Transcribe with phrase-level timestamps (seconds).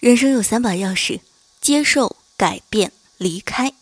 [0.00, 1.20] 人生有三把钥匙：
[1.60, 3.74] 接受、改变、离开。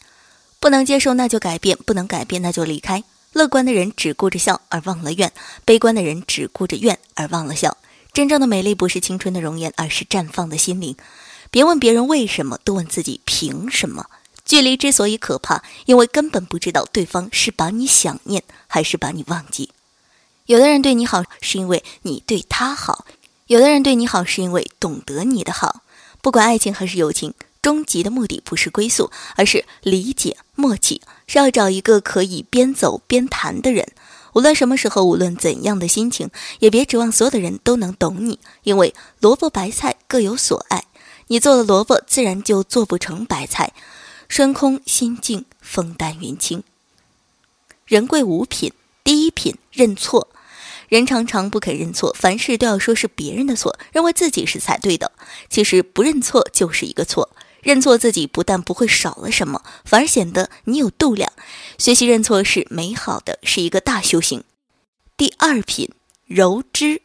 [0.58, 3.04] 不能接受，那就改变；不能改变，那就离开。
[3.32, 5.32] 乐观的人只顾着笑而忘了怨，
[5.64, 7.76] 悲观的人只顾着怨而忘了笑。
[8.12, 10.96] 真正的美丽不是青春的容颜，而是绽放的心灵。
[11.52, 14.06] 别问别人为什么，多问自己凭什么。
[14.44, 19.70] 距离之所以可怕，因为根本不知道对方是把你想念，还是把你忘记。
[20.46, 23.04] 有的人对你好，是因为你对他好；
[23.46, 25.82] 有的人对你好，是因为懂得你的好。
[26.20, 33.86] 不管爱情还是友情，终极的目的不是归宿，而是理解、默契，是要找一个可以边走边谈的人。
[34.34, 40.84] 无论什么时候，无论怎样的心情，也别指望所有的人都能懂你，因为萝卜白菜各有所爱。
[41.28, 43.72] 你做了萝卜，自然就做不成白菜。
[44.28, 46.62] 身空心静，风淡云轻。
[47.86, 48.72] 人贵五品，
[49.02, 50.28] 第一品认错。
[50.88, 55.12] 人常常不肯认错，凡事都要说是别人的错，认为自己是才对的。
[55.48, 57.30] 其实不认错就是一个错。
[57.60, 61.32] 认错自己不但不会少了什么，反而显得你有度量。
[61.76, 64.44] 学习认错是美好的，是一个大修行。
[65.16, 65.90] 第二品
[66.24, 67.02] 柔之。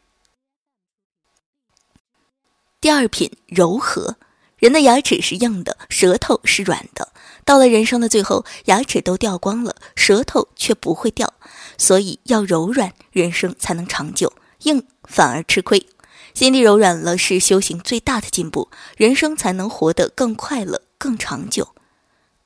[2.80, 4.16] 第二品柔和。
[4.58, 7.12] 人的牙齿是硬的，舌头是软的。
[7.46, 11.34] 到了人生的最后，牙齿都掉光了，舌头却不会掉。
[11.78, 14.30] 所以要柔软，人生才能长久；
[14.64, 15.88] 硬反而吃亏。
[16.34, 21.76] 心地柔软了，是修行最大的进步，人生才能活得更快乐、更长久。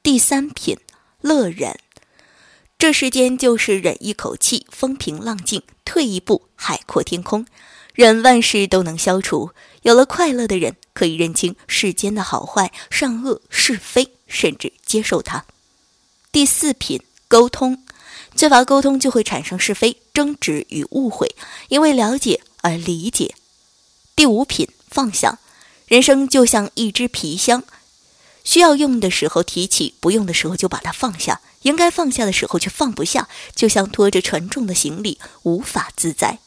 [0.01, 0.77] 第三品，
[1.21, 1.77] 乐忍。
[2.77, 7.45] 这世间就是忍一口气，风平浪静；退一步，海阔天空。
[7.97, 9.49] 人万事都能消除。
[9.81, 15.45] 有了快乐的人，可以认清世间的好坏、善恶、是非，甚至接受它。
[16.31, 17.83] 第四品，沟通。
[18.35, 21.27] 缺乏沟通，就会产生是非、争执与误会；
[21.69, 23.33] 因为了解而理解。
[24.15, 25.39] 第五品放下，
[25.87, 27.63] 人生就像一只皮箱，
[28.43, 31.41] 需要用的时候提起，不用的时候就把它放下。
[31.63, 36.37] 应该放下的时候却放不下，就像拖着沉重的行李，无法自在。